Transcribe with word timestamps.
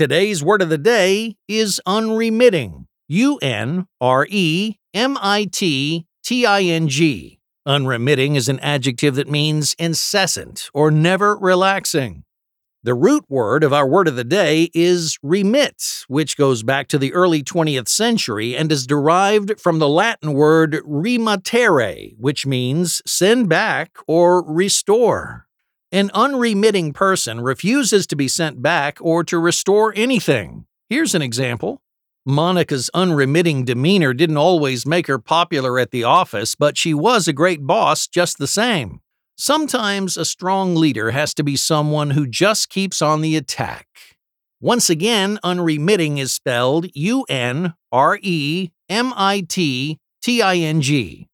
Today's 0.00 0.42
word 0.42 0.62
of 0.62 0.70
the 0.70 0.78
day 0.78 1.36
is 1.46 1.78
unremitting. 1.84 2.86
U 3.08 3.36
N 3.42 3.86
R 4.00 4.26
E 4.30 4.76
M 4.94 5.18
I 5.20 5.44
T 5.44 6.06
T 6.24 6.46
I 6.46 6.62
N 6.62 6.88
G. 6.88 7.38
Unremitting 7.66 8.34
is 8.34 8.48
an 8.48 8.60
adjective 8.60 9.16
that 9.16 9.28
means 9.28 9.76
incessant 9.78 10.70
or 10.72 10.90
never 10.90 11.36
relaxing. 11.36 12.24
The 12.82 12.94
root 12.94 13.26
word 13.28 13.62
of 13.62 13.74
our 13.74 13.86
word 13.86 14.08
of 14.08 14.16
the 14.16 14.24
day 14.24 14.70
is 14.72 15.18
remit, 15.22 16.06
which 16.08 16.38
goes 16.38 16.62
back 16.62 16.88
to 16.88 16.98
the 16.98 17.12
early 17.12 17.42
20th 17.42 17.88
century 17.88 18.56
and 18.56 18.72
is 18.72 18.86
derived 18.86 19.60
from 19.60 19.80
the 19.80 19.88
Latin 19.88 20.32
word 20.32 20.80
remittere, 20.82 22.14
which 22.16 22.46
means 22.46 23.02
send 23.04 23.50
back 23.50 23.98
or 24.06 24.42
restore. 24.50 25.46
An 25.92 26.10
unremitting 26.14 26.92
person 26.92 27.40
refuses 27.40 28.06
to 28.06 28.16
be 28.16 28.28
sent 28.28 28.62
back 28.62 28.98
or 29.00 29.24
to 29.24 29.38
restore 29.38 29.92
anything. 29.96 30.66
Here's 30.88 31.16
an 31.16 31.22
example. 31.22 31.82
Monica's 32.24 32.90
unremitting 32.94 33.64
demeanor 33.64 34.14
didn't 34.14 34.36
always 34.36 34.86
make 34.86 35.08
her 35.08 35.18
popular 35.18 35.80
at 35.80 35.90
the 35.90 36.04
office, 36.04 36.54
but 36.54 36.78
she 36.78 36.94
was 36.94 37.26
a 37.26 37.32
great 37.32 37.66
boss 37.66 38.06
just 38.06 38.38
the 38.38 38.46
same. 38.46 39.00
Sometimes 39.36 40.16
a 40.16 40.24
strong 40.24 40.76
leader 40.76 41.10
has 41.10 41.34
to 41.34 41.42
be 41.42 41.56
someone 41.56 42.10
who 42.10 42.26
just 42.26 42.68
keeps 42.68 43.02
on 43.02 43.20
the 43.20 43.36
attack. 43.36 43.86
Once 44.60 44.90
again, 44.90 45.40
unremitting 45.42 46.18
is 46.18 46.32
spelled 46.32 46.86
U 46.94 47.24
N 47.28 47.74
R 47.90 48.18
E 48.22 48.70
M 48.88 49.12
I 49.16 49.40
T 49.40 49.98
T 50.22 50.42
I 50.42 50.56
N 50.56 50.82
G. 50.82 51.29